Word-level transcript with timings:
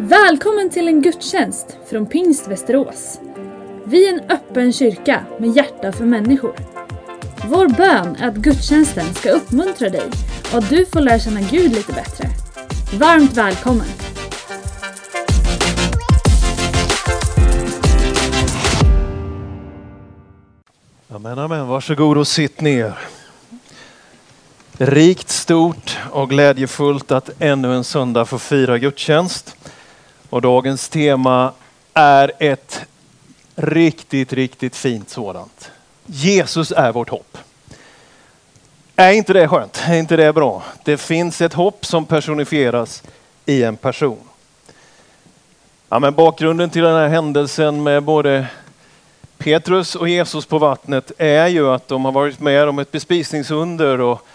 Välkommen 0.00 0.70
till 0.70 0.88
en 0.88 1.02
gudstjänst 1.02 1.78
från 1.90 2.06
Pingst 2.06 2.48
Västerås. 2.48 3.20
Vi 3.84 4.08
är 4.08 4.12
en 4.12 4.30
öppen 4.30 4.72
kyrka 4.72 5.24
med 5.38 5.56
hjärta 5.56 5.92
för 5.92 6.04
människor. 6.04 6.54
Vår 7.48 7.68
bön 7.68 8.16
är 8.16 8.28
att 8.28 8.34
gudstjänsten 8.34 9.14
ska 9.14 9.30
uppmuntra 9.30 9.88
dig 9.88 10.10
och 10.52 10.58
att 10.58 10.70
du 10.70 10.86
får 10.86 11.00
lära 11.00 11.18
känna 11.18 11.40
Gud 11.40 11.72
lite 11.72 11.92
bättre. 11.92 12.28
Varmt 12.98 13.36
välkommen! 13.36 13.86
Amen, 21.08 21.38
amen. 21.38 21.68
Varsågod 21.68 22.18
och 22.18 22.28
sitt 22.28 22.60
ner. 22.60 22.98
Rikt, 24.78 25.28
stort 25.28 25.98
och 26.10 26.30
glädjefullt 26.30 27.10
att 27.10 27.30
ännu 27.38 27.74
en 27.74 27.84
söndag 27.84 28.24
få 28.24 28.38
fira 28.38 28.78
gudstjänst. 28.78 29.57
Och 30.30 30.42
dagens 30.42 30.88
tema 30.88 31.52
är 31.94 32.32
ett 32.38 32.86
riktigt, 33.54 34.32
riktigt 34.32 34.76
fint 34.76 35.10
sådant. 35.10 35.70
Jesus 36.06 36.72
är 36.72 36.92
vårt 36.92 37.08
hopp. 37.08 37.38
Är 38.96 39.12
inte 39.12 39.32
det 39.32 39.48
skönt? 39.48 39.82
Är 39.86 39.98
inte 39.98 40.16
det 40.16 40.32
bra? 40.32 40.62
Det 40.84 40.96
finns 40.96 41.40
ett 41.40 41.54
hopp 41.54 41.86
som 41.86 42.04
personifieras 42.04 43.02
i 43.46 43.62
en 43.62 43.76
person. 43.76 44.18
Ja, 45.88 45.98
men 45.98 46.14
bakgrunden 46.14 46.70
till 46.70 46.82
den 46.82 46.94
här 46.94 47.08
händelsen 47.08 47.82
med 47.82 48.02
både 48.02 48.46
Petrus 49.38 49.94
och 49.94 50.08
Jesus 50.08 50.46
på 50.46 50.58
vattnet 50.58 51.12
är 51.18 51.46
ju 51.46 51.68
att 51.68 51.88
de 51.88 52.04
har 52.04 52.12
varit 52.12 52.40
med 52.40 52.68
om 52.68 52.78
ett 52.78 52.92
bespisningsunder 52.92 54.00
och 54.00 54.26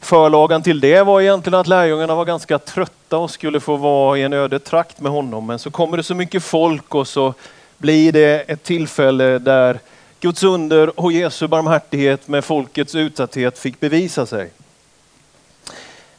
förlagan 0.00 0.62
till 0.62 0.80
det 0.80 1.02
var 1.02 1.20
egentligen 1.20 1.60
att 1.60 1.66
lärjungarna 1.66 2.14
var 2.14 2.24
ganska 2.24 2.58
trötta 2.58 3.16
och 3.16 3.30
skulle 3.30 3.60
få 3.60 3.76
vara 3.76 4.18
i 4.18 4.22
en 4.22 4.32
öde 4.32 4.58
trakt 4.58 5.00
med 5.00 5.12
honom. 5.12 5.46
Men 5.46 5.58
så 5.58 5.70
kommer 5.70 5.96
det 5.96 6.02
så 6.02 6.14
mycket 6.14 6.44
folk 6.44 6.94
och 6.94 7.08
så 7.08 7.34
blir 7.78 8.12
det 8.12 8.40
ett 8.40 8.62
tillfälle 8.62 9.38
där 9.38 9.78
Guds 10.20 10.42
under 10.42 11.00
och 11.00 11.12
Jesu 11.12 11.46
barmhärtighet 11.46 12.28
med 12.28 12.44
folkets 12.44 12.94
utsatthet 12.94 13.58
fick 13.58 13.80
bevisa 13.80 14.26
sig. 14.26 14.50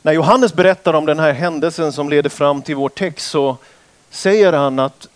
När 0.02 0.12
Johannes 0.12 0.54
berättar 0.54 0.94
om 0.94 1.06
den 1.06 1.20
här 1.20 1.34
händelsen 1.34 1.94
som 1.94 2.10
leder 2.10 2.30
fram 2.30 2.62
till 2.62 2.76
vår 2.76 2.90
text 2.90 3.30
så 3.30 3.58
säger 4.10 4.54
han 4.54 4.80
att 4.80 5.08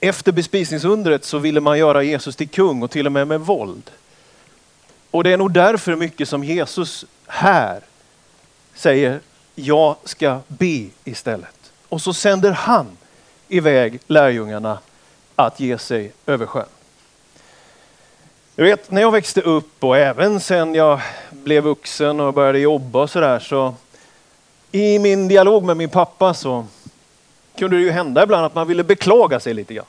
efter 0.00 0.32
bespisningsundret 0.32 1.24
så 1.24 1.38
ville 1.38 1.60
man 1.60 1.78
göra 1.78 2.02
Jesus 2.02 2.36
till 2.36 2.48
kung 2.48 2.82
och 2.82 2.90
till 2.90 3.06
och 3.06 3.12
med 3.12 3.26
med 3.26 3.40
våld. 3.40 3.90
Och 5.10 5.24
det 5.24 5.32
är 5.32 5.36
nog 5.36 5.52
därför 5.52 5.96
mycket 5.96 6.28
som 6.28 6.44
Jesus 6.44 7.04
här 7.26 7.80
säger 8.74 9.20
jag 9.54 9.96
ska 10.04 10.38
be 10.48 10.86
istället. 11.04 11.72
Och 11.88 12.00
så 12.00 12.12
sänder 12.12 12.50
han 12.50 12.86
iväg 13.48 14.00
lärjungarna 14.06 14.78
att 15.36 15.60
ge 15.60 15.78
sig 15.78 16.12
över 16.26 16.46
sjön. 16.46 16.66
Du 18.54 18.64
vet, 18.64 18.90
när 18.90 19.00
jag 19.00 19.10
växte 19.10 19.40
upp 19.40 19.84
och 19.84 19.96
även 19.96 20.40
sen 20.40 20.74
jag 20.74 21.00
blev 21.30 21.64
vuxen 21.64 22.20
och 22.20 22.34
började 22.34 22.58
jobba 22.58 23.02
och 23.02 23.10
sådär 23.10 23.38
så 23.38 23.74
i 24.72 24.98
min 24.98 25.28
dialog 25.28 25.64
med 25.64 25.76
min 25.76 25.88
pappa 25.88 26.34
så 26.34 26.66
kunde 27.58 27.76
det 27.76 27.82
ju 27.82 27.90
hända 27.90 28.22
ibland 28.22 28.46
att 28.46 28.54
man 28.54 28.68
ville 28.68 28.84
beklaga 28.84 29.40
sig 29.40 29.54
lite 29.54 29.74
grann. 29.74 29.86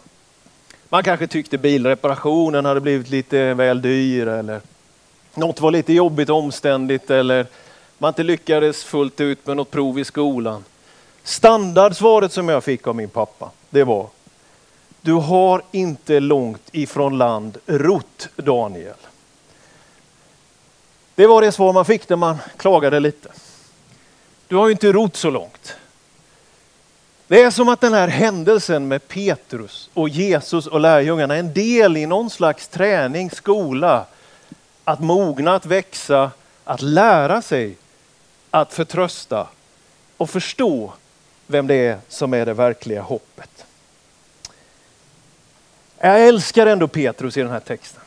Man 0.90 1.03
kanske 1.03 1.28
tyckte 1.28 1.58
bilreparationen 1.58 2.66
hade 2.66 2.81
blivit 2.81 3.09
lite 3.09 3.53
väl 3.53 3.81
dyr 3.81 4.28
eller 4.28 4.62
något 5.36 5.62
var 5.62 5.72
lite 5.72 5.94
jobbigt 5.94 6.30
och 6.30 6.38
omständigt 6.38 7.09
eller 7.09 7.45
man 8.04 8.09
inte 8.09 8.23
lyckades 8.23 8.84
fullt 8.84 9.22
ut 9.22 9.48
med 9.48 9.58
något 9.58 9.72
prov 9.72 10.00
i 10.00 10.06
skolan. 10.06 10.64
Standardsvaret 11.23 12.32
som 12.32 12.50
jag 12.50 12.64
fick 12.64 12.88
av 12.88 12.96
min 12.96 13.09
pappa, 13.09 13.52
det 13.70 13.84
var 13.84 14.08
Du 15.02 15.14
har 15.14 15.62
inte 15.72 16.20
långt 16.20 16.70
ifrån 16.72 17.18
land 17.18 17.58
rott 17.66 18.30
Daniel. 18.36 18.94
Det 21.16 21.28
var 21.28 21.42
det 21.42 21.52
svar 21.52 21.74
man 21.74 21.86
fick 21.86 22.09
när 22.09 22.16
man 22.16 22.38
klagade 22.58 23.00
lite. 23.00 23.30
Du 24.47 24.56
har 24.56 24.68
ju 24.68 24.72
inte 24.72 24.92
rott 24.92 25.16
så 25.16 25.30
långt. 25.30 25.75
Det 27.28 27.42
är 27.42 27.52
som 27.52 27.69
att 27.69 27.81
den 27.81 27.94
här 27.94 28.08
händelsen 28.08 28.88
med 28.88 29.08
Petrus 29.08 29.90
och 29.94 30.09
Jesus 30.09 30.68
och 30.68 30.80
lärjungarna 30.80 31.36
är 31.36 31.40
en 31.40 31.53
del 31.53 31.97
i 31.97 32.06
någon 32.06 32.30
slags 32.30 32.68
träning, 32.68 33.31
skola, 33.31 34.06
att 34.84 35.00
mogna, 35.00 35.56
att 35.56 35.66
växa, 35.66 36.31
att 36.63 36.81
lära 36.81 37.42
sig 37.42 37.78
att 38.53 38.74
förtrösta 38.74 39.47
och 40.18 40.30
förstå 40.30 40.94
vem 41.47 41.68
det 41.68 41.75
är 41.75 42.00
som 42.08 42.34
är 42.34 42.46
det 42.46 42.53
verkliga 42.53 43.02
hoppet. 43.02 43.66
Jag 46.00 46.28
älskar 46.28 46.68
ändå 46.68 46.88
Petrus 46.88 47.38
i 47.38 47.42
den 47.42 47.50
här 47.50 47.59
texten. 47.59 48.02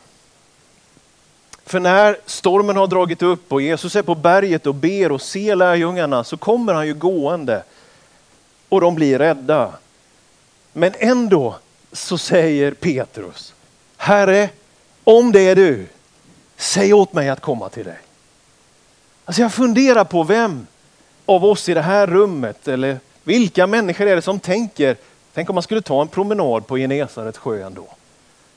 För 1.65 1.79
när 1.79 2.17
stormen 2.25 2.77
har 2.77 2.87
dragit 2.87 3.21
upp 3.21 3.51
och 3.51 3.61
Jesus 3.61 3.95
är 3.95 4.01
på 4.01 4.15
berget 4.15 4.67
och 4.67 4.75
ber 4.75 5.11
och 5.11 5.21
ser 5.21 5.55
lärjungarna 5.55 6.23
så 6.23 6.37
kommer 6.37 6.73
han 6.73 6.87
ju 6.87 6.93
gående 6.93 7.63
och 8.69 8.81
de 8.81 8.95
blir 8.95 9.19
rädda. 9.19 9.73
Men 10.73 10.93
ändå 10.99 11.55
så 11.91 12.17
säger 12.17 12.71
Petrus, 12.71 13.53
Herre, 13.97 14.49
om 15.03 15.31
det 15.31 15.41
är 15.41 15.55
du, 15.55 15.87
säg 16.57 16.93
åt 16.93 17.13
mig 17.13 17.29
att 17.29 17.41
komma 17.41 17.69
till 17.69 17.85
dig. 17.85 17.99
Alltså 19.27 19.41
jag 19.41 19.53
funderar 19.53 20.03
på 20.03 20.23
vem 20.23 20.67
av 21.25 21.45
oss 21.45 21.69
i 21.69 21.73
det 21.73 21.81
här 21.81 22.07
rummet 22.07 22.67
eller 22.67 22.99
vilka 23.23 23.67
människor 23.67 24.07
är 24.07 24.15
det 24.15 24.21
som 24.21 24.39
tänker, 24.39 24.97
tänk 25.33 25.49
om 25.49 25.53
man 25.53 25.63
skulle 25.63 25.81
ta 25.81 26.01
en 26.01 26.07
promenad 26.07 26.67
på 26.67 26.77
Genesarets 26.77 27.37
sjö 27.37 27.65
ändå. 27.65 27.87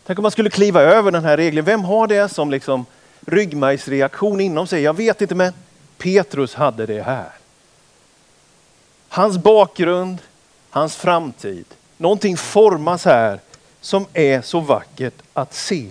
Tänk 0.07 0.19
om 0.19 0.23
man 0.23 0.31
skulle 0.31 0.51
kliva 0.51 0.83
över 0.83 1.11
den 1.11 1.25
här 1.25 1.37
regeln. 1.37 1.65
Vem 1.65 1.85
har 1.85 2.07
det 2.07 2.29
som 2.29 2.51
liksom 2.51 2.87
ryggmärgsreaktion 3.27 4.41
inom 4.41 4.67
sig? 4.67 4.83
Jag 4.83 4.97
vet 4.97 5.23
inte, 5.23 5.35
men 5.35 5.53
Petrus 5.99 6.55
hade 6.55 6.87
det 6.87 7.03
här. 7.03 7.31
Hans 9.09 9.39
bakgrund, 9.39 10.19
hans 10.71 10.97
framtid. 10.97 11.67
Någonting 11.97 12.37
formas 12.37 13.05
här 13.05 13.41
som 13.81 14.07
är 14.13 14.43
så 14.43 14.61
vackert 14.61 15.23
att 15.33 15.55
se. 15.55 15.89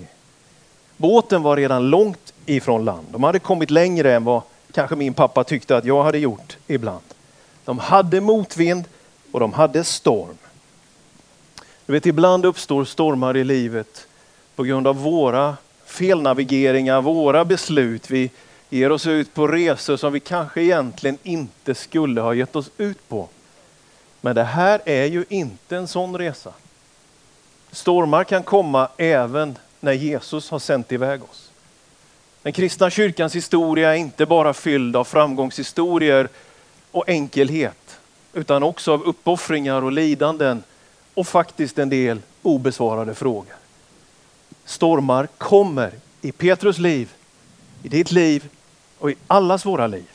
Båten 0.97 1.41
var 1.41 1.57
redan 1.57 1.89
långt 1.89 2.33
ifrån 2.45 2.85
land. 2.85 3.07
De 3.11 3.23
hade 3.23 3.39
kommit 3.39 3.71
längre 3.71 4.13
än 4.13 4.23
vad 4.23 4.41
kanske 4.71 4.95
min 4.95 5.13
pappa 5.13 5.43
tyckte 5.43 5.77
att 5.77 5.85
jag 5.85 6.03
hade 6.03 6.17
gjort 6.17 6.57
ibland. 6.67 7.03
De 7.65 7.79
hade 7.79 8.21
motvind 8.21 8.85
och 9.31 9.39
de 9.39 9.53
hade 9.53 9.83
storm. 9.83 10.37
Du 11.85 11.93
vet, 11.93 12.05
ibland 12.05 12.45
uppstår 12.45 12.85
stormar 12.85 13.37
i 13.37 13.43
livet 13.43 14.07
på 14.55 14.63
grund 14.63 14.87
av 14.87 14.95
våra 14.95 15.57
felnavigeringar, 15.85 17.01
våra 17.01 17.45
beslut. 17.45 18.11
Vi 18.11 18.31
ger 18.69 18.91
oss 18.91 19.07
ut 19.07 19.33
på 19.33 19.47
resor 19.47 19.97
som 19.97 20.13
vi 20.13 20.19
kanske 20.19 20.61
egentligen 20.61 21.17
inte 21.23 21.75
skulle 21.75 22.21
ha 22.21 22.33
gett 22.33 22.55
oss 22.55 22.69
ut 22.77 23.09
på. 23.09 23.29
Men 24.21 24.35
det 24.35 24.43
här 24.43 24.81
är 24.85 25.05
ju 25.05 25.25
inte 25.29 25.77
en 25.77 25.87
sån 25.87 26.17
resa. 26.17 26.53
Stormar 27.71 28.23
kan 28.23 28.43
komma 28.43 28.89
även 28.97 29.57
när 29.79 29.93
Jesus 29.93 30.49
har 30.49 30.59
sänt 30.59 30.91
iväg 30.91 31.23
oss. 31.23 31.48
Den 32.41 32.53
kristna 32.53 32.89
kyrkans 32.89 33.35
historia 33.35 33.89
är 33.93 33.97
inte 33.97 34.25
bara 34.25 34.53
fylld 34.53 34.95
av 34.95 35.03
framgångshistorier 35.03 36.29
och 36.91 37.09
enkelhet, 37.09 37.99
utan 38.33 38.63
också 38.63 38.93
av 38.93 39.03
uppoffringar 39.03 39.81
och 39.81 39.91
lidanden 39.91 40.63
och 41.13 41.27
faktiskt 41.27 41.79
en 41.79 41.89
del 41.89 42.21
obesvarade 42.41 43.15
frågor. 43.15 43.55
Stormar 44.65 45.27
kommer 45.37 45.91
i 46.21 46.31
Petrus 46.31 46.77
liv, 46.77 47.13
i 47.83 47.87
ditt 47.87 48.11
liv 48.11 48.49
och 48.99 49.11
i 49.11 49.15
allas 49.27 49.65
våra 49.65 49.87
liv. 49.87 50.09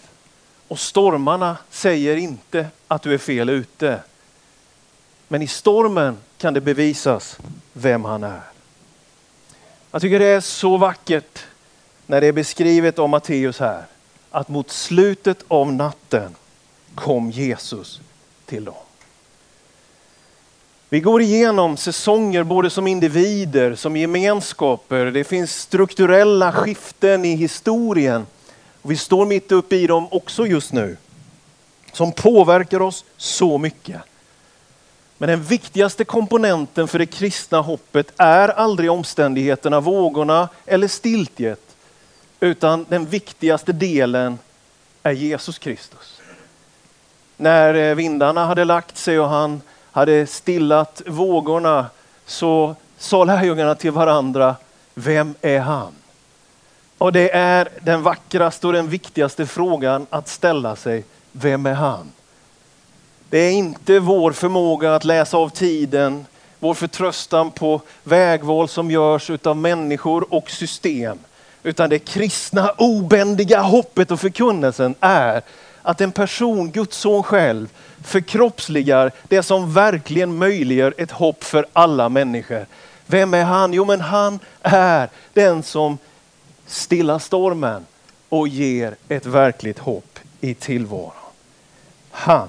Och 0.69 0.79
stormarna 0.79 1.57
säger 1.71 2.17
inte 2.17 2.67
att 2.89 3.03
du 3.03 3.15
är 3.15 3.19
fel 3.19 3.49
ute. 3.49 4.01
Men 5.29 5.43
i 5.43 5.47
stormen 5.47 6.17
kan 6.39 6.55
det 6.55 6.61
bevisas 6.61 7.39
vem 7.73 8.05
han 8.05 8.25
är. 8.25 8.41
Jag 9.91 10.01
tycker 10.01 10.19
det 10.19 10.27
är 10.27 10.41
så 10.41 10.77
vackert 10.77 11.47
när 12.07 12.21
det 12.21 12.27
är 12.27 12.33
beskrivet 12.33 12.99
om 12.99 13.11
Matteus 13.11 13.59
här, 13.59 13.85
att 14.31 14.49
mot 14.49 14.71
slutet 14.71 15.45
av 15.49 15.73
natten 15.73 16.35
kom 16.95 17.31
Jesus 17.31 18.01
till 18.47 18.65
dem. 18.65 18.75
Vi 20.89 21.01
går 21.01 21.23
igenom 21.23 21.77
säsonger 21.77 22.43
både 22.43 22.71
som 22.71 22.87
individer, 22.87 23.75
som 23.75 23.97
gemenskaper. 23.97 25.07
Det 25.07 25.25
finns 25.25 25.57
strukturella 25.61 26.53
skiften 26.53 27.25
i 27.25 27.35
historien. 27.35 28.27
Och 28.83 28.91
vi 28.91 28.97
står 28.97 29.27
mitt 29.27 29.53
uppe 29.53 29.77
i 29.77 29.87
dem 29.87 30.09
också 30.11 30.47
just 30.47 30.73
nu. 30.73 30.97
Som 31.93 32.13
påverkar 32.13 32.83
oss 32.83 33.05
så 33.17 33.59
mycket. 33.59 34.01
Men 35.19 35.29
den 35.29 35.43
viktigaste 35.43 36.05
komponenten 36.05 36.89
för 36.89 36.99
det 36.99 37.07
kristna 37.07 37.61
hoppet 37.61 38.13
är 38.17 38.49
aldrig 38.49 38.91
omständigheterna, 38.91 39.81
vågorna 39.81 40.49
eller 40.67 40.89
stiltjet. 40.89 41.64
Utan 42.45 42.87
den 42.89 43.07
viktigaste 43.07 43.73
delen 43.73 44.39
är 45.03 45.13
Jesus 45.13 45.59
Kristus. 45.59 46.21
När 47.37 47.75
eh, 47.75 47.95
vindarna 47.95 48.47
hade 48.47 48.65
lagt 48.65 48.97
sig 48.97 49.21
och 49.21 49.29
han 49.29 49.61
hade 49.91 50.27
stillat 50.27 51.03
vågorna 51.07 51.87
så 52.27 52.77
sa 52.99 53.25
lärjungarna 53.25 53.75
till 53.75 53.91
varandra, 53.91 54.57
vem 54.95 55.35
är 55.41 55.61
han? 55.61 55.93
Och 56.99 57.13
det 57.13 57.31
är 57.31 57.69
den 57.81 58.03
vackraste 58.03 58.67
och 58.67 58.73
den 58.73 58.89
viktigaste 58.89 59.47
frågan 59.47 60.07
att 60.11 60.29
ställa 60.29 60.77
sig. 60.77 61.05
Vem 61.33 61.67
är 61.67 61.75
han? 61.75 62.13
Det 63.31 63.39
är 63.39 63.53
inte 63.53 64.01
vår 64.01 64.33
förmåga 64.33 64.95
att 64.95 65.05
läsa 65.05 65.37
av 65.37 65.49
tiden, 65.49 66.27
vår 66.59 66.75
förtröstan 66.75 67.51
på 67.51 67.81
vägval 68.03 68.69
som 68.69 68.91
görs 68.91 69.31
av 69.31 69.57
människor 69.57 70.35
och 70.35 70.51
system. 70.51 71.19
Utan 71.67 71.91
det 71.91 71.99
kristna 71.99 72.71
obändiga 72.79 73.61
hoppet 73.61 74.11
och 74.11 74.21
förkunnelsen 74.21 74.95
är 75.01 75.43
att 75.83 76.01
en 76.01 76.13
person, 76.13 76.71
Guds 76.71 76.97
son 76.97 77.23
själv, 77.23 77.69
förkroppsligar 78.05 79.13
det 79.29 79.43
som 79.43 79.73
verkligen 79.73 80.37
möjliggör 80.37 80.95
ett 80.97 81.11
hopp 81.11 81.45
för 81.45 81.67
alla 81.73 82.09
människor. 82.09 82.67
Vem 83.07 83.35
är 83.35 83.45
han? 83.45 83.73
Jo, 83.73 83.85
men 83.85 84.01
han 84.01 84.39
är 84.63 85.09
den 85.33 85.63
som 85.63 85.99
stillar 86.67 87.19
stormen 87.19 87.87
och 88.29 88.49
ger 88.49 88.97
ett 89.09 89.27
verkligt 89.27 89.79
hopp 89.79 90.19
i 90.41 90.55
tillvaron. 90.55 91.13
Han. 92.11 92.49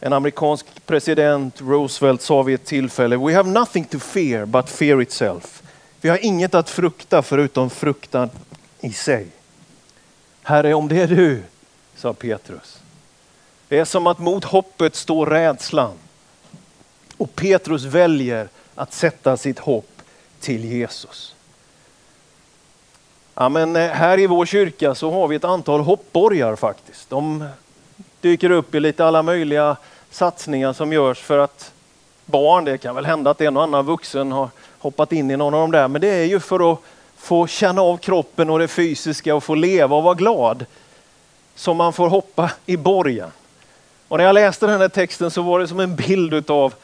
En 0.00 0.12
amerikansk 0.12 0.66
president, 0.86 1.60
Roosevelt, 1.60 2.22
sa 2.22 2.42
vid 2.42 2.54
ett 2.54 2.64
tillfälle, 2.64 3.16
We 3.16 3.34
have 3.34 3.50
nothing 3.50 3.84
to 3.84 3.98
fear 3.98 4.46
but 4.46 4.70
fear 4.70 5.02
itself. 5.02 5.62
Vi 6.04 6.10
har 6.10 6.24
inget 6.24 6.54
att 6.54 6.70
frukta 6.70 7.22
förutom 7.22 7.70
fruktan 7.70 8.30
i 8.80 8.92
sig. 8.92 9.26
Herre, 10.42 10.74
om 10.74 10.88
det 10.88 11.00
är 11.00 11.06
du, 11.06 11.42
sa 11.96 12.12
Petrus. 12.12 12.78
Det 13.68 13.78
är 13.78 13.84
som 13.84 14.06
att 14.06 14.18
mot 14.18 14.44
hoppet 14.44 14.94
står 14.94 15.26
rädslan. 15.26 15.92
Och 17.16 17.34
Petrus 17.34 17.84
väljer 17.84 18.48
att 18.74 18.92
sätta 18.92 19.36
sitt 19.36 19.58
hopp 19.58 20.02
till 20.40 20.64
Jesus. 20.64 21.34
Ja, 23.34 23.48
men 23.48 23.76
eh, 23.76 23.90
här 23.90 24.18
i 24.18 24.26
vår 24.26 24.46
kyrka 24.46 24.94
så 24.94 25.10
har 25.10 25.28
vi 25.28 25.36
ett 25.36 25.44
antal 25.44 25.80
hoppborgar 25.80 26.56
faktiskt. 26.56 27.10
De 27.10 27.48
dyker 28.20 28.50
upp 28.50 28.74
i 28.74 28.80
lite 28.80 29.04
alla 29.04 29.22
möjliga 29.22 29.76
satsningar 30.10 30.72
som 30.72 30.92
görs 30.92 31.18
för 31.18 31.38
att 31.38 31.72
barn, 32.24 32.64
det 32.64 32.78
kan 32.78 32.94
väl 32.94 33.06
hända 33.06 33.30
att 33.30 33.40
en 33.40 33.56
och 33.56 33.62
annan 33.62 33.86
vuxen 33.86 34.32
har 34.32 34.50
hoppat 34.84 35.12
in 35.12 35.30
i 35.30 35.36
någon 35.36 35.54
av 35.54 35.60
dem 35.60 35.70
där, 35.70 35.88
men 35.88 36.00
det 36.00 36.08
är 36.08 36.24
ju 36.24 36.40
för 36.40 36.72
att 36.72 36.78
få 37.16 37.46
känna 37.46 37.82
av 37.82 37.96
kroppen 37.96 38.50
och 38.50 38.58
det 38.58 38.68
fysiska 38.68 39.34
och 39.34 39.44
få 39.44 39.54
leva 39.54 39.96
och 39.96 40.02
vara 40.02 40.14
glad 40.14 40.66
som 41.54 41.76
man 41.76 41.92
får 41.92 42.08
hoppa 42.08 42.50
i 42.66 42.76
borgen. 42.76 43.30
Och 44.08 44.18
när 44.18 44.24
jag 44.24 44.34
läste 44.34 44.66
den 44.66 44.80
här 44.80 44.88
texten 44.88 45.30
så 45.30 45.42
var 45.42 45.60
det 45.60 45.68
som 45.68 45.80
en 45.80 45.96
bild 45.96 46.34
utav 46.34 46.74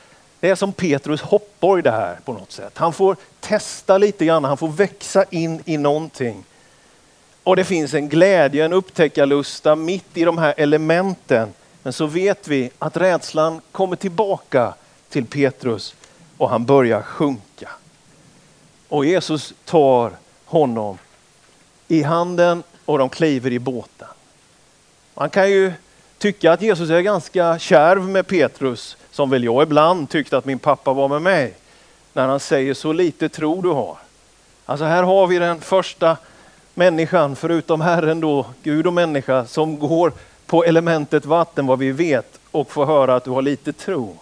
det 0.41 0.51
är 0.51 0.55
som 0.55 0.73
Petrus 0.73 1.21
hoppborg 1.21 1.83
det 1.83 1.91
här 1.91 2.19
på 2.25 2.33
något 2.33 2.53
sätt. 2.53 2.73
Han 2.79 2.93
får 2.93 3.17
testa 3.41 3.99
lite 3.99 4.25
grann, 4.25 4.45
han 4.45 4.57
får 4.57 4.69
växa 4.69 5.25
in 5.31 5.63
i 5.65 5.77
någonting. 5.77 6.45
Och 7.43 7.57
det 7.57 7.65
finns 7.65 7.95
en 7.95 8.09
glädje, 8.09 8.65
en 8.65 8.73
upptäckarlusta 8.73 9.77
mitt 9.77 10.17
i 10.17 10.25
de 10.25 10.39
här 10.39 10.55
elementen. 10.57 11.53
Men 11.83 11.93
så 11.93 12.07
vet 12.07 12.49
vi 12.49 12.71
att 12.79 12.97
rädslan 12.97 13.61
kommer 13.73 13.97
tillbaka 13.97 14.75
till 15.09 15.27
Petrus 15.27 15.95
och 16.37 16.51
han 16.51 16.65
börjar 16.65 17.03
sjunka. 17.03 17.71
Och 18.91 19.05
Jesus 19.05 19.55
tar 19.65 20.13
honom 20.45 20.99
i 21.89 22.03
handen 22.03 22.63
och 22.85 22.99
de 22.99 23.09
kliver 23.09 23.51
i 23.51 23.59
båten. 23.59 24.09
Man 25.15 25.31
kan 25.31 25.51
ju 25.51 25.73
tycka 26.19 26.53
att 26.53 26.63
Jesus 26.63 26.91
är 26.91 27.01
ganska 27.01 27.59
kärv 27.59 28.09
med 28.09 28.27
Petrus, 28.27 28.97
som 29.11 29.31
väl 29.31 29.45
jag 29.45 29.63
ibland 29.63 30.11
tyckte 30.11 30.37
att 30.37 30.45
min 30.45 30.59
pappa 30.59 30.93
var 30.93 31.09
med 31.09 31.23
mig, 31.23 31.55
när 32.13 32.29
han 32.29 32.41
säger 32.41 32.75
så 32.75 32.93
lite 32.93 33.29
tro 33.29 33.63
du 33.63 33.69
har. 33.69 33.97
Alltså 34.67 34.85
här 34.85 35.03
har 35.03 35.27
vi 35.27 35.39
den 35.39 35.61
första 35.61 36.17
människan, 36.75 37.37
förutom 37.37 37.81
Herren 37.81 38.21
då, 38.21 38.47
Gud 38.63 38.87
och 38.87 38.93
människa, 38.93 39.47
som 39.47 39.79
går 39.79 40.13
på 40.47 40.65
elementet 40.65 41.25
vatten 41.25 41.67
vad 41.67 41.79
vi 41.79 41.93
vet 41.93 42.41
och 42.51 42.71
får 42.71 42.87
höra 42.87 43.17
att 43.17 43.25
du 43.25 43.31
har 43.31 43.43
lite 43.43 43.73
tro. 43.73 44.17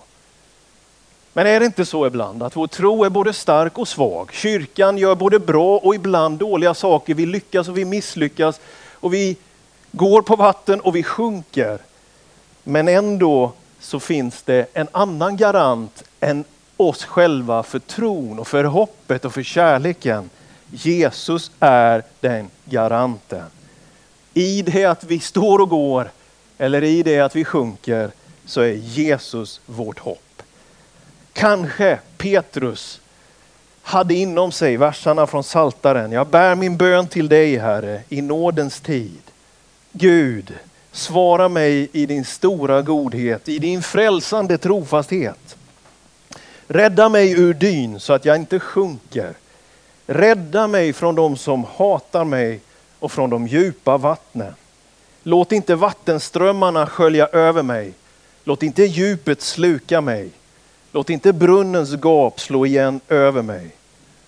Men 1.39 1.47
är 1.47 1.61
det 1.61 1.67
inte 1.67 1.85
så 1.85 2.07
ibland 2.07 2.43
att 2.43 2.57
vår 2.57 2.67
tro 2.67 3.05
är 3.05 3.11
både 3.11 3.33
stark 3.33 3.79
och 3.79 3.89
svag? 3.89 4.33
Kyrkan 4.33 4.99
gör 4.99 5.15
både 5.15 5.39
bra 5.39 5.79
och 5.79 5.95
ibland 5.95 6.39
dåliga 6.39 6.75
saker. 6.75 7.15
Vi 7.15 7.27
lyckas 7.27 7.69
och 7.69 7.79
vi 7.79 7.85
misslyckas 7.85 8.61
och 8.93 9.15
vi 9.15 9.37
går 9.93 10.23
på 10.23 10.37
vatten 10.37 10.81
och 10.81 10.97
vi 10.97 11.03
sjunker. 11.03 11.79
Men 12.65 12.89
ändå 12.89 13.53
så 13.81 14.01
finns 14.01 14.43
det 14.43 14.67
en 14.73 14.89
annan 14.93 15.37
garant 15.37 16.05
än 16.21 16.45
oss 16.77 17.05
själva 17.05 17.63
för 17.63 17.79
tron 17.79 18.39
och 18.39 18.49
för 18.49 18.65
hoppet 18.65 19.25
och 19.25 19.35
för 19.35 19.43
kärleken. 19.43 20.31
Jesus 20.71 21.51
är 21.61 22.03
den 22.21 22.51
garanten. 22.65 23.47
I 24.35 24.63
det 24.63 24.85
att 24.85 25.05
vi 25.05 25.21
står 25.21 25.59
och 25.59 25.69
går 25.69 26.11
eller 26.59 26.85
i 26.85 27.03
det 27.03 27.21
att 27.21 27.37
vi 27.37 27.45
sjunker 27.45 28.11
så 28.47 28.61
är 28.61 28.73
Jesus 28.73 29.61
vårt 29.67 29.99
hopp. 29.99 30.28
Kanske 31.39 31.99
Petrus 32.17 33.01
hade 33.83 34.15
inom 34.15 34.53
sig 34.53 34.77
verserna 34.77 35.27
från 35.27 35.45
Saltaren. 35.45 36.13
Jag 36.13 36.27
bär 36.27 36.55
min 36.55 36.77
bön 36.77 37.07
till 37.07 37.29
dig 37.29 37.57
Herre 37.57 38.03
i 38.09 38.23
nådens 38.23 38.81
tid. 38.81 39.21
Gud, 39.93 40.55
svara 40.93 41.49
mig 41.49 41.89
i 41.93 42.07
din 42.07 42.25
stora 42.25 42.83
godhet, 42.83 43.49
i 43.49 43.59
din 43.59 43.83
frälsande 43.83 44.59
trofasthet. 44.59 45.57
Rädda 46.67 47.09
mig 47.09 47.33
ur 47.33 47.55
dyn 47.55 48.01
så 48.01 48.13
att 48.13 48.25
jag 48.25 48.37
inte 48.37 48.61
sjunker. 48.61 49.35
Rädda 50.07 50.67
mig 50.67 50.93
från 50.93 51.15
dem 51.15 51.37
som 51.37 51.67
hatar 51.77 52.25
mig 52.25 52.61
och 52.99 53.13
från 53.13 53.31
de 53.31 53.47
djupa 53.47 53.97
vattnen. 53.97 54.55
Låt 55.23 55.53
inte 55.53 55.75
vattenströmmarna 55.75 56.87
skölja 56.87 57.27
över 57.27 57.63
mig. 57.63 57.93
Låt 58.45 58.63
inte 58.63 58.83
djupet 58.83 59.43
sluka 59.43 60.01
mig. 60.01 60.31
Låt 60.93 61.11
inte 61.11 61.33
brunnens 61.33 61.95
gap 62.03 62.41
slå 62.41 62.67
igen 62.67 63.01
över 63.09 63.43
mig. 63.43 63.71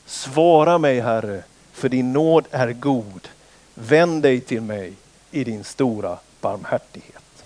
Svara 0.07 0.79
mig 0.79 1.01
Herre, 1.01 1.43
för 1.73 1.89
din 1.89 2.13
nåd 2.13 2.45
är 2.51 2.73
god. 2.73 3.29
Vänd 3.75 4.23
dig 4.23 4.41
till 4.41 4.61
mig 4.61 4.93
i 5.31 5.45
din 5.45 5.65
stora 5.65 6.19
barmhärtighet. 6.41 7.45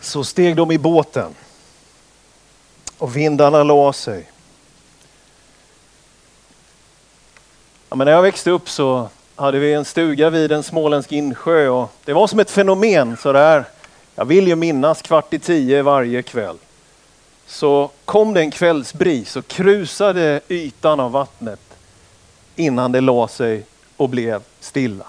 Så 0.00 0.24
steg 0.24 0.56
de 0.56 0.72
i 0.72 0.78
båten 0.78 1.34
och 2.98 3.16
vindarna 3.16 3.62
la 3.62 3.92
sig. 3.92 4.30
Ja, 7.88 7.96
men 7.96 8.04
när 8.04 8.12
jag 8.12 8.22
växte 8.22 8.50
upp 8.50 8.68
så 8.68 9.08
hade 9.36 9.58
vi 9.58 9.74
en 9.74 9.84
stuga 9.84 10.30
vid 10.30 10.52
en 10.52 10.62
småländsk 10.62 11.12
insjö 11.12 11.68
och 11.68 11.90
det 12.04 12.12
var 12.12 12.26
som 12.26 12.40
ett 12.40 12.50
fenomen 12.50 13.16
sådär. 13.16 13.64
Jag 14.14 14.24
vill 14.24 14.48
ju 14.48 14.56
minnas 14.56 15.02
kvart 15.02 15.34
i 15.34 15.38
tio 15.38 15.82
varje 15.82 16.22
kväll 16.22 16.58
så 17.48 17.90
kom 18.04 18.34
det 18.34 18.40
en 18.40 18.50
kvällsbris 18.50 19.36
och 19.36 19.48
krusade 19.48 20.40
ytan 20.48 21.00
av 21.00 21.12
vattnet 21.12 21.60
innan 22.56 22.92
det 22.92 23.00
la 23.00 23.28
sig 23.28 23.64
och 23.96 24.08
blev 24.08 24.42
stilla. 24.60 25.06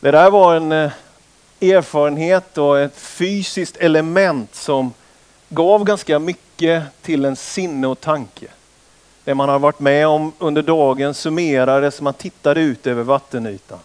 Det 0.00 0.10
där 0.10 0.30
var 0.30 0.56
en 0.56 0.72
eh, 0.72 0.90
erfarenhet 1.60 2.58
och 2.58 2.80
ett 2.80 2.96
fysiskt 2.96 3.76
element 3.76 4.54
som 4.54 4.92
gav 5.48 5.84
ganska 5.84 6.18
mycket 6.18 6.82
till 7.02 7.24
en 7.24 7.36
sinne 7.36 7.86
och 7.86 8.00
tanke. 8.00 8.46
Det 9.24 9.34
man 9.34 9.48
har 9.48 9.58
varit 9.58 9.80
med 9.80 10.06
om 10.06 10.32
under 10.38 10.62
dagen 10.62 11.14
summerades, 11.14 12.00
man 12.00 12.14
tittade 12.14 12.60
ut 12.60 12.86
över 12.86 13.02
vattenytan. 13.02 13.78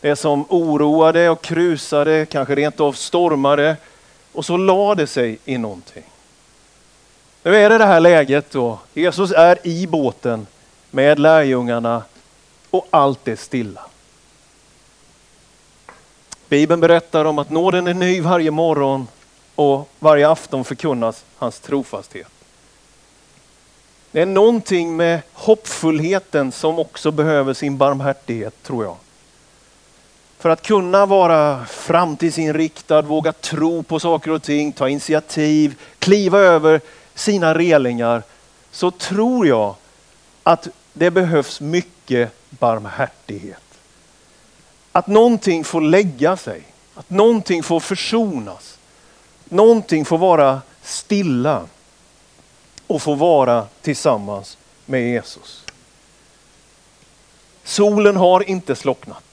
Det 0.00 0.16
som 0.16 0.44
oroade 0.48 1.28
och 1.28 1.42
krusade, 1.42 2.26
kanske 2.26 2.54
rent 2.54 2.80
av 2.80 2.92
stormade, 2.92 3.76
och 4.32 4.44
så 4.44 4.56
la 4.56 4.94
det 4.94 5.06
sig 5.06 5.38
i 5.44 5.58
någonting. 5.58 6.04
Nu 7.42 7.56
är 7.56 7.70
det 7.70 7.78
det 7.78 7.86
här 7.86 8.00
läget 8.00 8.50
då. 8.50 8.78
Jesus 8.94 9.30
är 9.32 9.66
i 9.66 9.86
båten 9.86 10.46
med 10.90 11.18
lärjungarna 11.18 12.02
och 12.70 12.86
allt 12.90 13.28
är 13.28 13.36
stilla. 13.36 13.86
Bibeln 16.48 16.80
berättar 16.80 17.24
om 17.24 17.38
att 17.38 17.50
nåden 17.50 17.86
är 17.86 17.94
ny 17.94 18.20
varje 18.20 18.50
morgon 18.50 19.08
och 19.54 19.88
varje 19.98 20.28
afton 20.28 20.64
förkunnas 20.64 21.24
hans 21.36 21.60
trofasthet. 21.60 22.28
Det 24.10 24.20
är 24.20 24.26
någonting 24.26 24.96
med 24.96 25.20
hoppfullheten 25.32 26.52
som 26.52 26.78
också 26.78 27.10
behöver 27.10 27.54
sin 27.54 27.78
barmhärtighet 27.78 28.62
tror 28.62 28.84
jag. 28.84 28.96
För 30.42 30.50
att 30.50 30.62
kunna 30.62 31.06
vara 31.06 31.66
framtidsinriktad, 31.66 33.02
våga 33.02 33.32
tro 33.32 33.82
på 33.82 34.00
saker 34.00 34.30
och 34.30 34.42
ting, 34.42 34.72
ta 34.72 34.88
initiativ, 34.88 35.74
kliva 35.98 36.38
över 36.38 36.80
sina 37.14 37.54
relingar, 37.54 38.22
så 38.70 38.90
tror 38.90 39.46
jag 39.46 39.74
att 40.42 40.68
det 40.92 41.10
behövs 41.10 41.60
mycket 41.60 42.32
barmhärtighet. 42.50 43.62
Att 44.92 45.06
någonting 45.06 45.64
får 45.64 45.80
lägga 45.80 46.36
sig, 46.36 46.62
att 46.94 47.10
någonting 47.10 47.62
får 47.62 47.80
försonas. 47.80 48.78
någonting 49.44 50.04
får 50.04 50.18
vara 50.18 50.60
stilla 50.82 51.66
och 52.86 53.02
få 53.02 53.14
vara 53.14 53.66
tillsammans 53.82 54.58
med 54.86 55.08
Jesus. 55.08 55.64
Solen 57.64 58.16
har 58.16 58.48
inte 58.50 58.76
slocknat. 58.76 59.31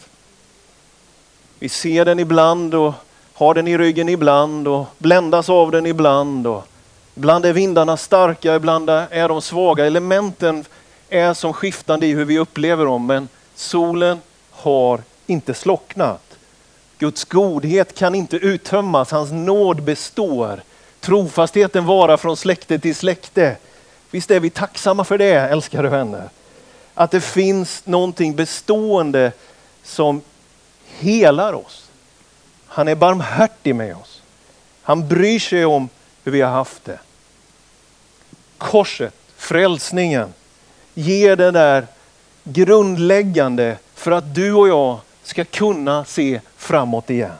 Vi 1.60 1.70
ser 1.70 2.06
den 2.06 2.20
ibland 2.20 2.74
och 2.74 2.94
har 3.34 3.54
den 3.54 3.68
i 3.68 3.78
ryggen 3.78 4.10
ibland 4.10 4.68
och 4.68 4.86
bländas 4.98 5.50
av 5.50 5.72
den 5.72 5.86
ibland. 5.86 6.48
Och 6.48 6.68
ibland 7.16 7.46
är 7.46 7.54
vindarna 7.54 7.98
starka, 7.98 8.56
ibland 8.56 8.90
är 8.90 9.28
de 9.28 9.42
svaga. 9.42 9.86
Elementen 9.86 10.66
är 11.10 11.34
som 11.34 11.54
skiftande 11.54 12.08
i 12.08 12.14
hur 12.14 12.26
vi 12.26 12.40
upplever 12.40 12.86
dem, 12.86 13.06
men 13.06 13.28
solen 13.56 14.22
har 14.52 15.02
inte 15.28 15.54
slocknat. 15.54 16.22
Guds 16.98 17.26
godhet 17.26 17.96
kan 17.96 18.16
inte 18.16 18.38
uttömmas, 18.38 19.12
hans 19.12 19.32
nåd 19.32 19.84
består. 19.84 20.62
Trofastheten 21.00 21.86
vara 21.86 22.18
från 22.18 22.38
släkte 22.38 22.80
till 22.80 22.96
släkte. 22.96 23.56
Visst 24.12 24.32
är 24.32 24.40
vi 24.40 24.50
tacksamma 24.50 25.04
för 25.04 25.18
det, 25.18 25.34
älskade 25.34 25.90
vänner? 25.90 26.30
Att 26.94 27.12
det 27.12 27.22
finns 27.22 27.86
någonting 27.86 28.36
bestående 28.36 29.32
som 29.84 30.22
helar 30.98 31.54
oss. 31.54 31.90
Han 32.68 32.88
är 32.88 32.96
barmhärtig 32.96 33.76
med 33.76 33.96
oss. 33.96 34.22
Han 34.82 35.08
bryr 35.08 35.40
sig 35.40 35.66
om 35.66 35.90
hur 36.24 36.32
vi 36.32 36.42
har 36.42 36.52
haft 36.52 36.86
det. 36.86 37.00
Korset, 38.58 39.14
frälsningen, 39.38 40.34
ger 40.94 41.36
det 41.36 41.52
där 41.52 41.88
grundläggande 42.44 43.78
för 43.94 44.12
att 44.12 44.36
du 44.36 44.54
och 44.54 44.68
jag 44.68 45.00
ska 45.24 45.46
kunna 45.46 46.06
se 46.06 46.42
framåt 46.58 47.10
igen. 47.10 47.32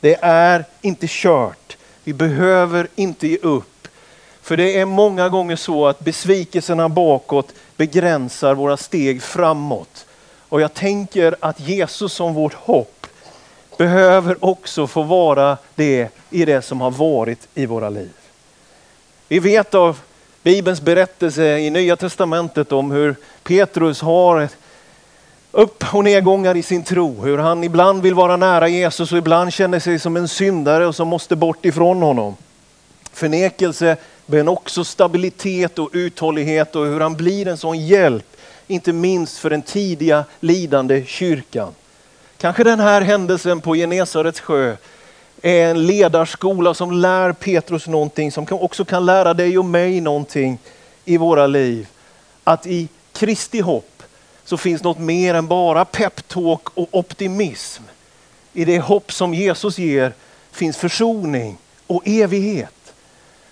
Det 0.00 0.18
är 0.22 0.64
inte 0.80 1.06
kört. 1.08 1.76
Vi 2.04 2.12
behöver 2.12 2.88
inte 2.94 3.28
ge 3.28 3.36
upp. 3.36 3.88
För 4.42 4.56
det 4.56 4.80
är 4.80 4.84
många 4.84 5.28
gånger 5.28 5.56
så 5.56 5.86
att 5.86 6.00
besvikelserna 6.00 6.88
bakåt 6.88 7.52
begränsar 7.76 8.54
våra 8.54 8.76
steg 8.76 9.22
framåt. 9.22 10.06
Och 10.48 10.60
jag 10.60 10.74
tänker 10.74 11.36
att 11.40 11.60
Jesus 11.60 12.12
som 12.12 12.34
vårt 12.34 12.54
hopp 12.54 13.06
behöver 13.76 14.44
också 14.44 14.86
få 14.86 15.02
vara 15.02 15.58
det 15.74 16.08
i 16.30 16.44
det 16.44 16.62
som 16.62 16.80
har 16.80 16.90
varit 16.90 17.48
i 17.54 17.66
våra 17.66 17.90
liv. 17.90 18.12
Vi 19.28 19.38
vet 19.38 19.74
av 19.74 19.98
Bibelns 20.42 20.80
berättelse 20.80 21.58
i 21.58 21.70
Nya 21.70 21.96
Testamentet 21.96 22.72
om 22.72 22.90
hur 22.90 23.16
Petrus 23.42 24.00
har 24.00 24.48
upp 25.52 25.84
och 25.94 26.04
nedgångar 26.04 26.56
i 26.56 26.62
sin 26.62 26.84
tro. 26.84 27.22
Hur 27.22 27.38
han 27.38 27.64
ibland 27.64 28.02
vill 28.02 28.14
vara 28.14 28.36
nära 28.36 28.68
Jesus 28.68 29.12
och 29.12 29.18
ibland 29.18 29.52
känner 29.52 29.80
sig 29.80 29.98
som 29.98 30.16
en 30.16 30.28
syndare 30.28 30.86
och 30.86 30.94
som 30.94 31.08
måste 31.08 31.36
bort 31.36 31.64
ifrån 31.64 32.02
honom. 32.02 32.36
Förnekelse 33.12 33.96
men 34.26 34.48
också 34.48 34.84
stabilitet 34.84 35.78
och 35.78 35.90
uthållighet 35.92 36.76
och 36.76 36.86
hur 36.86 37.00
han 37.00 37.14
blir 37.14 37.48
en 37.48 37.58
sån 37.58 37.86
hjälp, 37.86 38.35
inte 38.66 38.92
minst 38.92 39.38
för 39.38 39.50
den 39.50 39.62
tidiga 39.62 40.24
lidande 40.40 41.04
kyrkan. 41.06 41.74
Kanske 42.38 42.64
den 42.64 42.80
här 42.80 43.00
händelsen 43.00 43.60
på 43.60 43.74
Genesarets 43.74 44.40
sjö 44.40 44.76
är 45.42 45.70
en 45.70 45.86
ledarskola 45.86 46.74
som 46.74 46.92
lär 46.92 47.32
Petrus 47.32 47.86
någonting, 47.86 48.32
som 48.32 48.46
också 48.50 48.84
kan 48.84 49.06
lära 49.06 49.34
dig 49.34 49.58
och 49.58 49.64
mig 49.64 50.00
någonting 50.00 50.58
i 51.04 51.16
våra 51.16 51.46
liv. 51.46 51.88
Att 52.44 52.66
i 52.66 52.88
Kristi 53.12 53.60
hopp 53.60 54.02
så 54.44 54.56
finns 54.56 54.82
något 54.82 54.98
mer 54.98 55.34
än 55.34 55.46
bara 55.46 55.84
peptalk 55.84 56.68
och 56.74 56.88
optimism. 56.90 57.82
I 58.52 58.64
det 58.64 58.78
hopp 58.78 59.12
som 59.12 59.34
Jesus 59.34 59.78
ger 59.78 60.12
finns 60.52 60.76
försoning 60.76 61.58
och 61.86 62.02
evighet. 62.04 62.92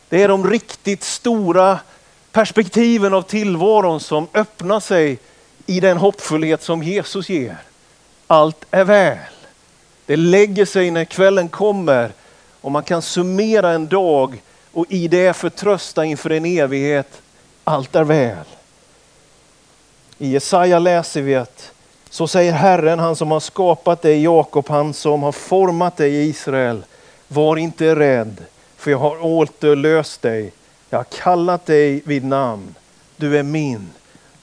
Det 0.09 0.23
är 0.23 0.29
de 0.29 0.51
riktigt 0.51 1.03
stora 1.03 1.79
perspektiven 2.35 3.15
av 3.15 3.23
tillvaron 3.23 4.01
som 4.01 4.29
öppnar 4.35 4.81
sig 4.81 5.19
i 5.67 5.81
den 5.81 5.97
hoppfullhet 5.97 6.63
som 6.63 6.83
Jesus 6.83 7.29
ger. 7.29 7.57
Allt 8.27 8.65
är 8.71 8.85
väl. 8.85 9.19
Det 10.07 10.17
lägger 10.17 10.65
sig 10.65 10.91
när 10.91 11.05
kvällen 11.05 11.49
kommer 11.49 12.11
och 12.61 12.73
man 12.73 12.83
kan 12.83 13.03
summera 13.03 13.71
en 13.71 13.89
dag 13.89 14.43
och 14.73 14.87
i 14.89 15.09
det 15.09 15.37
förtrösta 15.37 16.05
inför 16.05 16.31
en 16.31 16.45
evighet. 16.45 17.23
Allt 17.65 17.97
är 17.97 18.05
väl. 18.05 18.47
I 20.19 20.29
Jesaja 20.29 20.79
läser 20.79 21.23
vi 21.23 21.35
att 21.35 21.73
så 22.11 22.29
säger 22.29 22.53
Herren, 22.53 22.99
han 22.99 23.17
som 23.17 23.31
har 23.31 23.41
skapat 23.41 24.03
dig 24.03 24.23
Jakob, 24.23 24.69
han 24.69 24.95
som 24.95 25.23
har 25.23 25.33
format 25.33 25.97
dig 25.97 26.29
Israel. 26.29 26.85
Var 27.29 27.57
inte 27.57 27.97
rädd, 27.97 28.45
för 28.77 28.91
jag 28.91 28.99
har 28.99 29.25
återlöst 29.25 30.23
dig. 30.23 30.53
Jag 30.95 30.99
har 30.99 31.05
kallat 31.05 31.67
dig 31.67 32.03
vid 32.05 32.25
namn. 32.25 32.75
Du 33.17 33.39
är 33.39 33.43
min. 33.43 33.91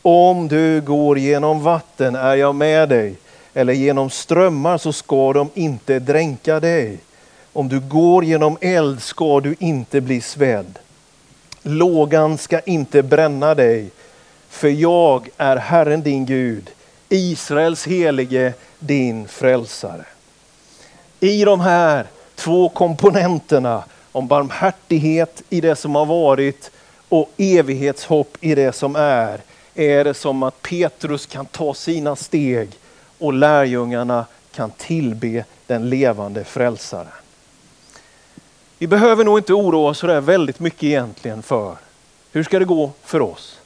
Om 0.01 0.47
du 0.47 0.81
går 0.81 1.17
genom 1.17 1.63
vatten 1.63 2.15
är 2.15 2.35
jag 2.35 2.55
med 2.55 2.89
dig, 2.89 3.15
eller 3.53 3.73
genom 3.73 4.09
strömmar 4.09 4.77
så 4.77 4.93
ska 4.93 5.33
de 5.33 5.49
inte 5.53 5.99
dränka 5.99 6.59
dig. 6.59 6.99
Om 7.53 7.69
du 7.69 7.79
går 7.79 8.23
genom 8.23 8.57
eld 8.61 9.01
ska 9.01 9.39
du 9.39 9.55
inte 9.59 10.01
bli 10.01 10.21
svedd. 10.21 10.79
Lågan 11.61 12.37
ska 12.37 12.59
inte 12.59 13.03
bränna 13.03 13.55
dig, 13.55 13.89
för 14.49 14.69
jag 14.69 15.29
är 15.37 15.57
Herren 15.57 16.01
din 16.01 16.25
Gud, 16.25 16.69
Israels 17.09 17.87
helige, 17.87 18.53
din 18.79 19.27
frälsare. 19.27 20.05
I 21.19 21.45
de 21.45 21.59
här 21.59 22.05
två 22.35 22.69
komponenterna 22.69 23.83
om 24.11 24.27
barmhärtighet 24.27 25.43
i 25.49 25.61
det 25.61 25.75
som 25.75 25.95
har 25.95 26.05
varit 26.05 26.71
och 27.09 27.31
evighetshopp 27.37 28.37
i 28.41 28.55
det 28.55 28.75
som 28.75 28.95
är, 28.95 29.41
är 29.75 30.03
det 30.03 30.13
som 30.13 30.43
att 30.43 30.61
Petrus 30.61 31.25
kan 31.25 31.45
ta 31.45 31.73
sina 31.73 32.15
steg 32.15 32.69
och 33.17 33.33
lärjungarna 33.33 34.25
kan 34.51 34.71
tillbe 34.71 35.45
den 35.67 35.89
levande 35.89 36.43
frälsaren. 36.43 37.07
Vi 38.77 38.87
behöver 38.87 39.23
nog 39.23 39.39
inte 39.39 39.53
oroa 39.53 39.89
oss 39.89 39.97
så 39.97 40.07
där 40.07 40.21
väldigt 40.21 40.59
mycket 40.59 40.83
egentligen 40.83 41.43
för 41.43 41.75
hur 42.31 42.43
ska 42.43 42.59
det 42.59 42.65
gå 42.65 42.91
för 43.03 43.21
oss? 43.21 43.59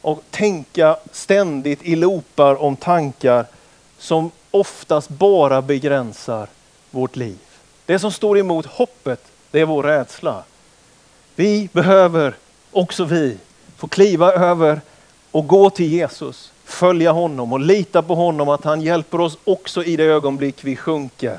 Och 0.00 0.22
tänka 0.30 0.96
ständigt 1.12 1.82
i 1.82 1.96
loopar 1.96 2.62
om 2.62 2.76
tankar 2.76 3.46
som 3.98 4.30
oftast 4.50 5.08
bara 5.08 5.62
begränsar 5.62 6.48
vårt 6.90 7.16
liv. 7.16 7.38
Det 7.86 7.98
som 7.98 8.12
står 8.12 8.38
emot 8.38 8.66
hoppet, 8.66 9.20
det 9.52 9.60
är 9.60 9.64
vår 9.64 9.82
rädsla. 9.82 10.44
Vi 11.36 11.68
behöver, 11.72 12.34
också 12.70 13.04
vi, 13.04 13.36
få 13.76 13.88
kliva 13.88 14.32
över 14.32 14.80
och 15.30 15.46
gå 15.46 15.70
till 15.70 15.92
Jesus, 15.92 16.52
följa 16.64 17.12
honom 17.12 17.52
och 17.52 17.60
lita 17.60 18.02
på 18.02 18.14
honom 18.14 18.48
att 18.48 18.64
han 18.64 18.80
hjälper 18.80 19.20
oss 19.20 19.38
också 19.44 19.84
i 19.84 19.96
det 19.96 20.04
ögonblick 20.04 20.64
vi 20.64 20.76
sjunker. 20.76 21.38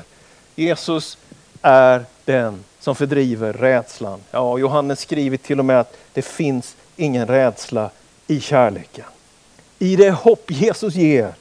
Jesus 0.54 1.18
är 1.62 2.04
den 2.24 2.64
som 2.80 2.94
fördriver 2.96 3.52
rädslan. 3.52 4.20
Ja, 4.30 4.58
Johannes 4.58 5.00
skriver 5.00 5.36
till 5.36 5.58
och 5.58 5.64
med 5.64 5.80
att 5.80 5.96
det 6.12 6.22
finns 6.22 6.76
ingen 6.96 7.26
rädsla 7.26 7.90
i 8.26 8.40
kärleken. 8.40 9.04
I 9.78 9.96
det 9.96 10.10
hopp 10.10 10.50
Jesus 10.50 10.94
ger 10.94 11.34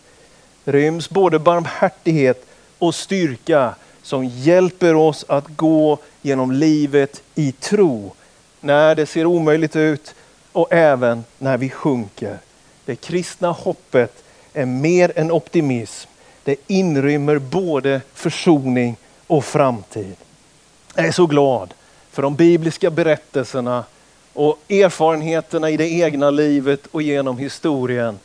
ryms 0.65 1.09
både 1.09 1.39
barmhärtighet 1.39 2.45
och 2.79 2.95
styrka 2.95 3.75
som 4.03 4.25
hjälper 4.25 4.95
oss 4.95 5.25
att 5.27 5.47
gå 5.47 5.97
genom 6.21 6.51
livet 6.51 7.21
i 7.35 7.51
tro 7.51 8.13
när 8.59 8.95
det 8.95 9.05
ser 9.05 9.25
omöjligt 9.25 9.75
ut 9.75 10.15
och 10.51 10.73
även 10.73 11.23
när 11.37 11.57
vi 11.57 11.69
sjunker. 11.69 12.37
Det 12.85 12.95
kristna 12.95 13.51
hoppet 13.51 14.23
är 14.53 14.65
mer 14.65 15.11
än 15.15 15.31
optimism. 15.31 16.09
Det 16.43 16.55
inrymmer 16.67 17.37
både 17.37 18.01
försoning 18.13 18.97
och 19.27 19.45
framtid. 19.45 20.15
Jag 20.95 21.05
är 21.05 21.11
så 21.11 21.25
glad 21.25 21.73
för 22.11 22.21
de 22.21 22.35
bibliska 22.35 22.91
berättelserna 22.91 23.83
och 24.33 24.59
erfarenheterna 24.69 25.69
i 25.69 25.77
det 25.77 25.89
egna 25.89 26.29
livet 26.29 26.87
och 26.91 27.01
genom 27.01 27.37
historien. 27.37 28.19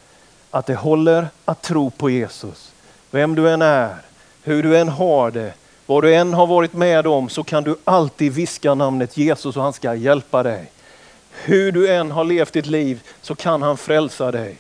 Att 0.51 0.67
det 0.67 0.75
håller 0.75 1.29
att 1.45 1.63
tro 1.63 1.91
på 1.91 2.11
Jesus. 2.11 2.73
Vem 3.11 3.35
du 3.35 3.51
än 3.51 3.63
är, 3.63 3.97
hur 4.43 4.63
du 4.63 4.79
än 4.79 4.89
har 4.89 5.31
det, 5.31 5.53
vad 5.89 6.03
du 6.03 6.15
än 6.15 6.35
har 6.35 6.47
varit 6.47 6.73
med 6.73 7.07
om 7.07 7.29
så 7.29 7.45
kan 7.45 7.65
du 7.65 7.77
alltid 7.85 8.33
viska 8.33 8.75
namnet 8.75 9.17
Jesus 9.17 9.57
och 9.57 9.63
han 9.63 9.73
ska 9.73 9.95
hjälpa 9.95 10.43
dig. 10.43 10.71
Hur 11.45 11.73
du 11.73 11.93
än 11.93 12.11
har 12.11 12.25
levt 12.25 12.53
ditt 12.53 12.67
liv 12.67 13.01
så 13.23 13.35
kan 13.35 13.63
han 13.63 13.77
frälsa 13.77 14.31
dig. 14.31 14.57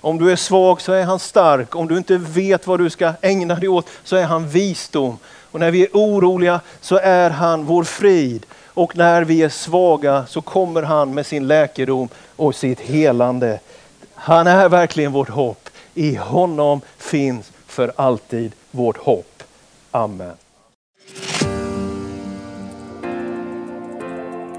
Om 0.00 0.18
du 0.18 0.32
är 0.32 0.36
svag 0.36 0.80
så 0.80 0.92
är 0.92 1.04
han 1.04 1.18
stark. 1.18 1.76
Om 1.76 1.88
du 1.88 1.96
inte 1.96 2.16
vet 2.16 2.66
vad 2.66 2.80
du 2.80 2.90
ska 2.90 3.12
ägna 3.20 3.54
dig 3.54 3.68
åt 3.68 3.88
så 4.04 4.16
är 4.16 4.24
han 4.24 4.48
visdom. 4.48 5.18
Och 5.24 5.60
när 5.60 5.70
vi 5.70 5.82
är 5.82 5.88
oroliga 5.92 6.60
så 6.80 6.98
är 6.98 7.30
han 7.30 7.64
vår 7.64 7.84
frid. 7.84 8.46
Och 8.66 8.96
när 8.96 9.24
vi 9.24 9.42
är 9.42 9.48
svaga 9.48 10.26
så 10.26 10.42
kommer 10.42 10.82
han 10.82 11.14
med 11.14 11.26
sin 11.26 11.46
läkedom 11.46 12.08
och 12.36 12.54
sitt 12.54 12.80
helande. 12.80 13.60
Han 14.14 14.46
är 14.46 14.68
verkligen 14.68 15.12
vårt 15.12 15.28
hopp. 15.28 15.68
I 15.94 16.14
honom 16.14 16.80
finns 16.98 17.52
för 17.66 17.92
alltid 17.96 18.52
vårt 18.70 18.96
hopp. 18.96 19.42
Amen. 19.90 20.36